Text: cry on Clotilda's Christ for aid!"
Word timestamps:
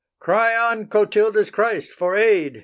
cry 0.19 0.55
on 0.55 0.87
Clotilda's 0.87 1.51
Christ 1.51 1.91
for 1.91 2.15
aid!" 2.15 2.57